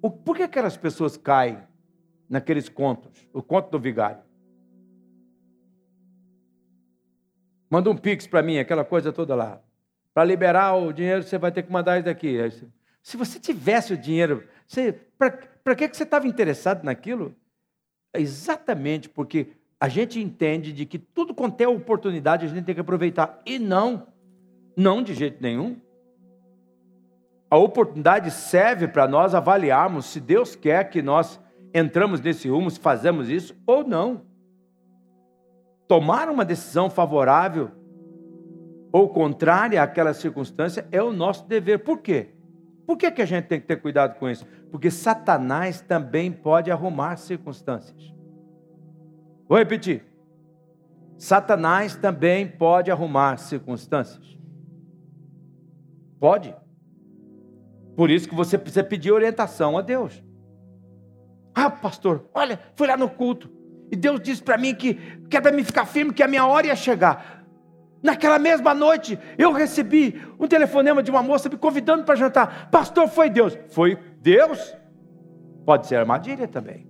[0.10, 1.60] por que aquelas pessoas caem
[2.30, 3.28] naqueles contos?
[3.34, 4.22] O conto do vigário.
[7.70, 9.62] Manda um pix para mim, aquela coisa toda lá.
[10.14, 12.38] Para liberar o dinheiro, você vai ter que mandar isso daqui.
[13.02, 14.48] Se você tivesse o dinheiro,
[15.18, 17.36] para que, que você estava interessado naquilo?
[18.14, 22.76] É exatamente porque a gente entende de que tudo quanto é oportunidade a gente tem
[22.76, 23.42] que aproveitar.
[23.46, 24.08] E não,
[24.76, 25.80] não de jeito nenhum.
[27.50, 31.40] A oportunidade serve para nós avaliarmos se Deus quer que nós
[31.74, 34.22] entramos nesse rumo, se fazemos isso ou não.
[35.88, 37.72] Tomar uma decisão favorável
[38.92, 41.80] ou contrária àquela circunstância é o nosso dever.
[41.80, 42.30] Por quê?
[42.86, 44.46] Por que, que a gente tem que ter cuidado com isso?
[44.72, 48.14] Porque Satanás também pode arrumar circunstâncias.
[49.48, 50.06] Vou repetir.
[51.18, 54.38] Satanás também pode arrumar circunstâncias.
[56.20, 56.56] Pode.
[57.98, 60.24] Por isso que você precisa pedir orientação a Deus.
[61.56, 63.50] Ah, pastor, olha, fui lá no culto.
[63.92, 64.94] E Deus disse para mim que,
[65.28, 67.44] que é para mim ficar firme, que a minha hora ia chegar.
[68.04, 72.70] Naquela mesma noite, eu recebi um telefonema de uma moça me convidando para jantar.
[72.70, 73.58] Pastor, foi Deus.
[73.70, 74.78] Foi Deus?
[75.66, 76.88] Pode ser armadilha também.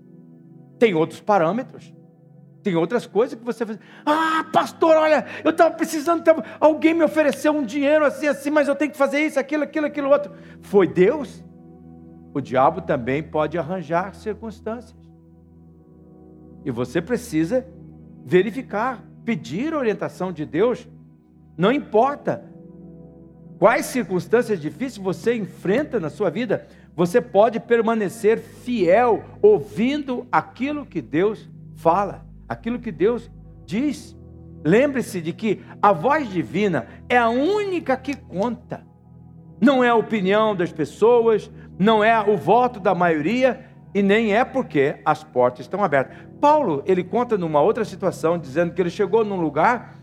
[0.78, 1.94] Tem outros parâmetros.
[2.64, 3.80] Tem outras coisas que você faz.
[4.06, 6.24] Ah, pastor, olha, eu estava precisando.
[6.24, 6.44] Tava...
[6.60, 9.86] Alguém me ofereceu um dinheiro assim, assim, mas eu tenho que fazer isso, aquilo, aquilo,
[9.86, 10.34] aquilo outro.
[10.62, 11.44] Foi Deus?
[12.34, 14.96] O diabo também pode arranjar circunstâncias.
[16.66, 17.66] E você precisa
[18.26, 20.88] verificar, pedir orientação de Deus.
[21.58, 22.44] Não importa
[23.58, 31.02] quais circunstâncias difíceis você enfrenta na sua vida, você pode permanecer fiel, ouvindo aquilo que
[31.02, 33.30] Deus fala aquilo que Deus
[33.66, 34.18] diz.
[34.64, 38.86] Lembre-se de que a voz divina é a única que conta.
[39.62, 44.44] Não é a opinião das pessoas, não é o voto da maioria e nem é
[44.44, 46.18] porque as portas estão abertas.
[46.40, 49.96] Paulo, ele conta numa outra situação, dizendo que ele chegou num lugar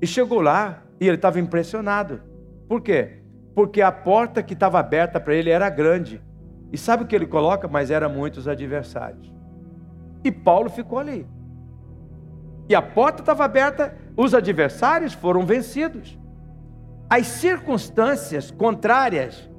[0.00, 2.22] e chegou lá e ele estava impressionado.
[2.68, 3.22] Por quê?
[3.54, 6.20] Porque a porta que estava aberta para ele era grande.
[6.72, 7.66] E sabe o que ele coloca?
[7.66, 9.32] Mas eram muitos adversários.
[10.22, 11.26] E Paulo ficou ali
[12.70, 16.16] e a porta estava aberta, os adversários foram vencidos.
[17.10, 19.50] As circunstâncias contrárias,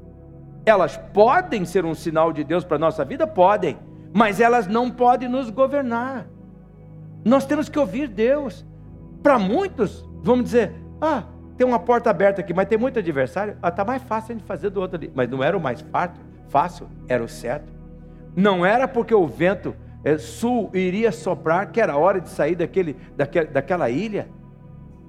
[0.66, 3.28] elas podem ser um sinal de Deus para a nossa vida?
[3.28, 3.78] Podem,
[4.14, 6.26] mas elas não podem nos governar.
[7.26, 8.66] Nós temos que ouvir Deus.
[9.22, 11.24] Para muitos, vamos dizer, ah,
[11.58, 14.70] tem uma porta aberta aqui, mas tem muito adversário, ah, está mais fácil de fazer
[14.70, 15.12] do outro ali.
[15.14, 15.84] Mas não era o mais
[16.48, 17.74] fácil, era o certo.
[18.34, 19.76] Não era porque o vento
[20.18, 24.28] sul iria soprar, que era hora de sair daquele, daquele, daquela ilha,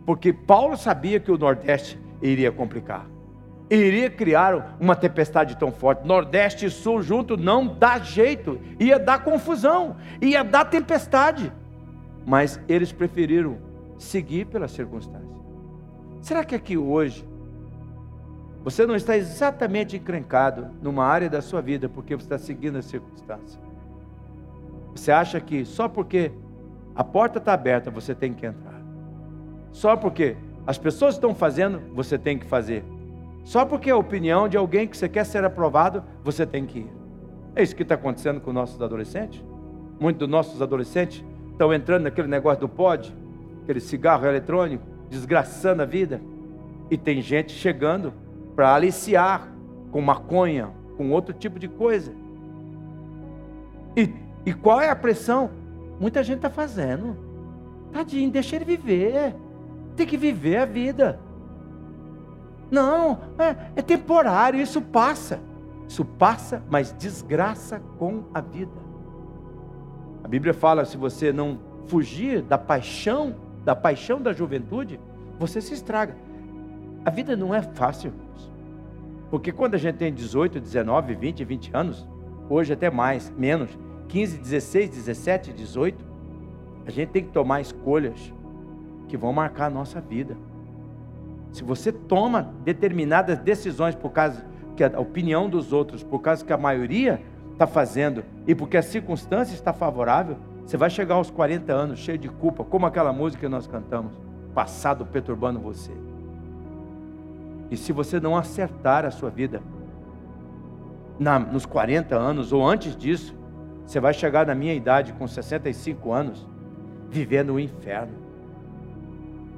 [0.04, 3.06] porque Paulo sabia que o Nordeste iria complicar,
[3.70, 6.06] iria criar uma tempestade tão forte.
[6.06, 11.52] Nordeste e Sul junto não dá jeito, ia dar confusão, ia dar tempestade.
[12.26, 13.58] Mas eles preferiram
[13.98, 15.32] seguir pela circunstância.
[16.20, 17.26] Será que aqui hoje
[18.62, 22.82] você não está exatamente encrencado numa área da sua vida porque você está seguindo a
[22.82, 23.71] circunstância?
[24.94, 26.32] Você acha que só porque
[26.94, 28.80] a porta está aberta você tem que entrar?
[29.70, 32.84] Só porque as pessoas estão fazendo, você tem que fazer?
[33.44, 36.92] Só porque a opinião de alguém que você quer ser aprovado, você tem que ir?
[37.56, 39.44] É isso que está acontecendo com nossos adolescentes?
[39.98, 43.14] Muitos dos nossos adolescentes estão entrando naquele negócio do pod,
[43.62, 46.20] aquele cigarro eletrônico, desgraçando a vida.
[46.90, 48.12] E tem gente chegando
[48.54, 49.48] para aliciar
[49.90, 52.12] com maconha, com outro tipo de coisa.
[53.96, 54.12] E
[54.44, 55.50] e qual é a pressão?
[56.00, 57.16] Muita gente está fazendo.
[57.92, 59.34] Tadinho, deixa ele viver.
[59.94, 61.20] Tem que viver a vida.
[62.70, 65.40] Não, é, é temporário, isso passa.
[65.86, 68.72] Isso passa, mas desgraça com a vida.
[70.24, 74.98] A Bíblia fala: se você não fugir da paixão, da paixão da juventude,
[75.38, 76.16] você se estraga.
[77.04, 78.12] A vida não é fácil,
[79.30, 82.08] porque quando a gente tem 18, 19, 20, 20 anos,
[82.48, 83.76] hoje até mais, menos,
[84.12, 86.04] 15, 16, 17, 18,
[86.86, 88.30] a gente tem que tomar escolhas
[89.08, 90.36] que vão marcar a nossa vida.
[91.50, 94.44] Se você toma determinadas decisões por causa
[94.76, 98.82] que a opinião dos outros, por causa que a maioria está fazendo e porque a
[98.82, 100.36] circunstância está favorável,
[100.66, 104.12] você vai chegar aos 40 anos cheio de culpa, como aquela música que nós cantamos,
[104.54, 105.92] passado perturbando você.
[107.70, 109.62] E se você não acertar a sua vida
[111.18, 113.40] na, nos 40 anos ou antes disso,
[113.86, 116.48] você vai chegar na minha idade, com 65 anos,
[117.10, 118.14] vivendo o inferno,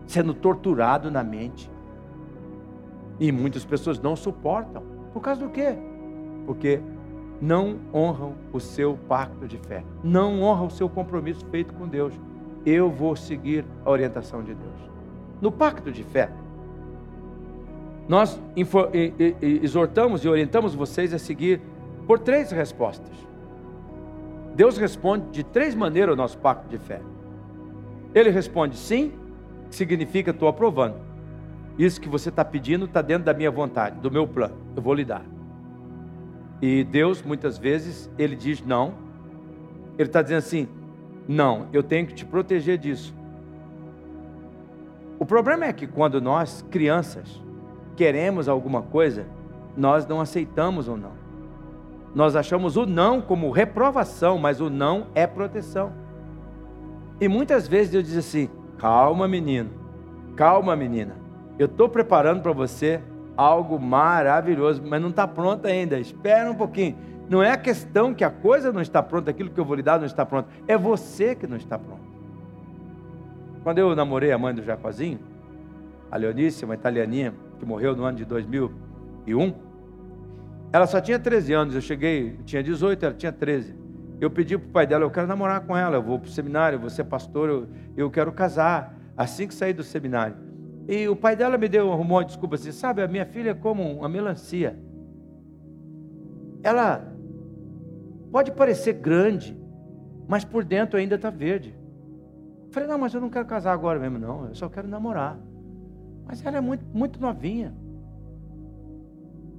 [0.06, 1.70] sendo torturado na mente.
[3.20, 4.82] E muitas pessoas não suportam.
[5.12, 5.76] Por causa do quê?
[6.46, 6.80] Porque
[7.40, 12.14] não honram o seu pacto de fé, não honram o seu compromisso feito com Deus.
[12.66, 14.90] Eu vou seguir a orientação de Deus.
[15.40, 16.30] no pacto de fé.
[18.08, 18.40] Nós
[19.42, 21.60] exortamos e orientamos vocês a seguir
[22.06, 23.12] por três respostas.
[24.54, 27.00] Deus responde de três maneiras ao nosso pacto de fé.
[28.14, 29.12] Ele responde sim,
[29.68, 30.96] que significa estou aprovando.
[31.76, 34.56] Isso que você está pedindo está dentro da minha vontade, do meu plano.
[34.76, 35.24] Eu vou lhe dar.
[36.62, 38.94] E Deus, muitas vezes, ele diz não.
[39.98, 40.68] Ele está dizendo assim:
[41.26, 43.12] não, eu tenho que te proteger disso.
[45.18, 47.42] O problema é que quando nós, crianças,
[47.96, 49.26] queremos alguma coisa,
[49.76, 51.23] nós não aceitamos o não.
[52.14, 55.92] Nós achamos o não como reprovação, mas o não é proteção.
[57.20, 58.48] E muitas vezes Deus diz assim:
[58.78, 59.70] calma, menino,
[60.36, 61.16] calma, menina,
[61.58, 63.00] eu estou preparando para você
[63.36, 66.96] algo maravilhoso, mas não está pronto ainda, espera um pouquinho.
[67.28, 69.82] Não é a questão que a coisa não está pronta, aquilo que eu vou lhe
[69.82, 72.02] dar não está pronto, é você que não está pronto.
[73.62, 75.18] Quando eu namorei a mãe do Jacozinho,
[76.10, 79.54] a Leonice, uma italianinha que morreu no ano de 2001,
[80.74, 83.76] ela só tinha 13 anos, eu cheguei, tinha 18, ela tinha 13.
[84.20, 86.32] Eu pedi para o pai dela, eu quero namorar com ela, eu vou para o
[86.32, 90.34] seminário, vou ser pastor, eu, eu quero casar, assim que sair do seminário.
[90.88, 93.54] E o pai dela me deu, arrumou uma desculpa assim, sabe, a minha filha é
[93.54, 94.76] como uma melancia.
[96.60, 97.06] Ela
[98.32, 99.56] pode parecer grande,
[100.26, 101.72] mas por dentro ainda está verde.
[102.66, 105.38] Eu falei, não, mas eu não quero casar agora mesmo, não, eu só quero namorar.
[106.26, 107.72] Mas ela é muito, muito novinha.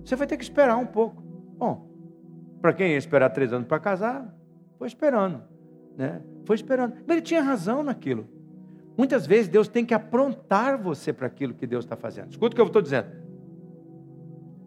[0.05, 1.21] Você vai ter que esperar um pouco.
[1.57, 1.89] Bom,
[2.61, 4.33] para quem ia esperar três anos para casar,
[4.77, 5.41] foi esperando.
[5.97, 6.21] Né?
[6.45, 6.93] Foi esperando.
[7.07, 8.27] Mas ele tinha razão naquilo.
[8.95, 12.29] Muitas vezes Deus tem que aprontar você para aquilo que Deus está fazendo.
[12.29, 13.07] Escuta o que eu estou dizendo.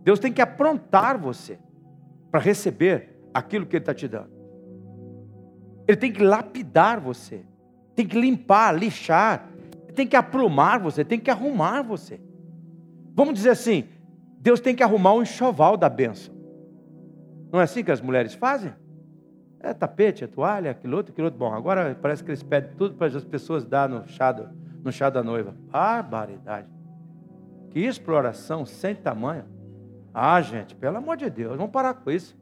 [0.03, 1.59] Deus tem que aprontar você
[2.31, 4.31] para receber aquilo que Ele está te dando.
[5.87, 7.45] Ele tem que lapidar você,
[7.95, 9.49] tem que limpar, lixar,
[9.95, 12.21] tem que aprumar você, tem que arrumar você.
[13.15, 13.89] Vamos dizer assim:
[14.41, 16.35] Deus tem que arrumar o enxoval da bênção.
[17.51, 18.73] Não é assim que as mulheres fazem?
[19.61, 21.39] É tapete, é toalha, aquilo outro, aquilo outro.
[21.39, 24.49] Bom, agora parece que eles pedem tudo para as pessoas dar no chá, do,
[24.85, 25.55] no chá da noiva.
[25.71, 26.69] Barbaridade.
[27.71, 29.45] Que exploração sem tamanho.
[30.15, 32.37] Ah, gente, pelo amor de Deus, vamos parar com isso.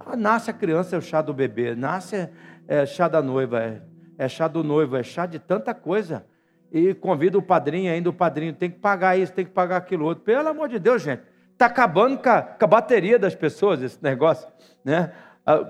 [0.00, 1.74] Ah, nasce a criança, é o chá do bebê.
[1.74, 2.32] Nasce é,
[2.66, 3.82] é chá da noiva, é,
[4.18, 6.26] é chá do noivo, é chá de tanta coisa.
[6.72, 10.06] E convida o padrinho ainda, o padrinho tem que pagar isso, tem que pagar aquilo
[10.06, 10.24] outro.
[10.24, 11.22] Pelo amor de Deus, gente.
[11.52, 14.48] Está acabando com a, com a bateria das pessoas esse negócio.
[14.82, 15.12] Né?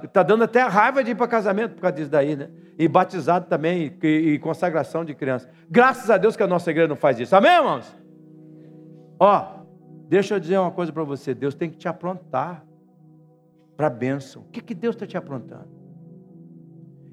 [0.04, 2.48] Está ah, dando até a raiva de ir para casamento por causa disso daí, né?
[2.78, 5.50] E batizado também, e, e, consagração de criança.
[5.68, 7.34] Graças a Deus que a nossa igreja não faz isso.
[7.34, 7.94] Amém, irmãos?
[9.18, 9.64] Ó,
[10.08, 11.34] deixa eu dizer uma coisa para você.
[11.34, 12.64] Deus tem que te aprontar
[13.76, 14.42] para a bênção.
[14.42, 15.68] O que, que Deus está te aprontando?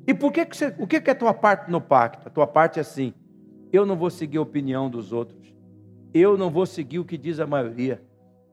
[0.06, 2.28] E por que, que você, o que, que é a tua parte no pacto?
[2.28, 3.14] A tua parte é assim:
[3.72, 5.54] eu não vou seguir a opinião dos outros,
[6.14, 8.02] eu não vou seguir o que diz a maioria,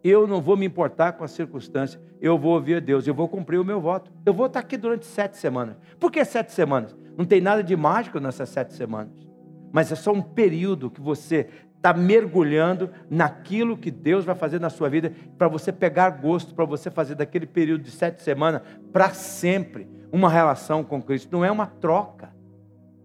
[0.04, 3.28] eu não vou me importar com a circunstância, eu vou ouvir a Deus, eu vou
[3.28, 4.12] cumprir o meu voto.
[4.24, 5.76] Eu vou estar aqui durante sete semanas.
[5.98, 6.96] Por que sete semanas?
[7.16, 9.26] Não tem nada de mágico nessas sete semanas,
[9.72, 14.70] mas é só um período que você está mergulhando naquilo que Deus vai fazer na
[14.70, 18.62] sua vida, para você pegar gosto, para você fazer daquele período de sete semanas
[18.92, 21.32] para sempre uma relação com Cristo.
[21.32, 22.34] Não é uma troca,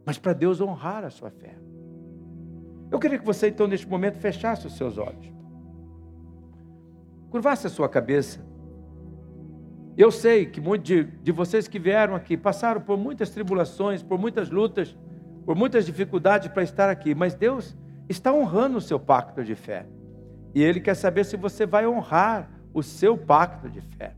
[0.06, 1.56] mas para Deus honrar a sua fé.
[2.92, 5.42] Eu queria que você, então, neste momento, fechasse os seus olhos
[7.32, 8.46] curvasse a sua cabeça.
[9.98, 14.20] Eu sei que muitos de, de vocês que vieram aqui passaram por muitas tribulações, por
[14.20, 14.98] muitas lutas,
[15.46, 17.76] por muitas dificuldades para estar aqui, mas Deus
[18.10, 19.86] está honrando o seu pacto de fé.
[20.54, 24.14] E Ele quer saber se você vai honrar o seu pacto de fé.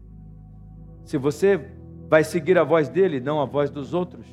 [1.05, 1.69] Se você
[2.09, 4.26] vai seguir a voz dele, não a voz dos outros.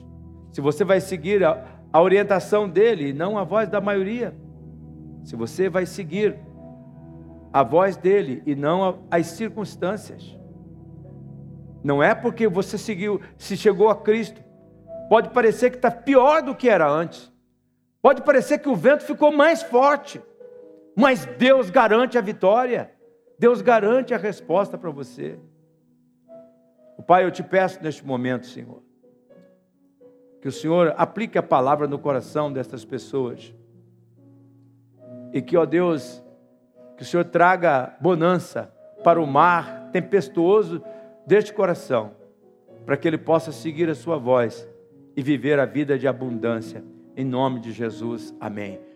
[0.52, 4.34] Se você vai seguir a, a orientação dele, não a voz da maioria.
[5.24, 6.38] Se você vai seguir
[7.52, 10.38] a voz dele e não as circunstâncias.
[11.82, 14.42] Não é porque você seguiu, se chegou a Cristo.
[15.08, 17.32] Pode parecer que está pior do que era antes.
[18.00, 20.22] Pode parecer que o vento ficou mais forte.
[20.96, 22.92] Mas Deus garante a vitória.
[23.38, 25.38] Deus garante a resposta para você.
[26.96, 28.82] O Pai, eu te peço neste momento, Senhor,
[30.40, 33.54] que o Senhor aplique a palavra no coração destas pessoas.
[35.32, 36.22] E que, ó Deus,
[36.96, 38.72] que o Senhor traga bonança
[39.04, 40.82] para o mar tempestuoso
[41.26, 42.12] deste coração,
[42.84, 44.66] para que ele possa seguir a sua voz
[45.16, 46.82] e viver a vida de abundância.
[47.16, 48.89] Em nome de Jesus, amém.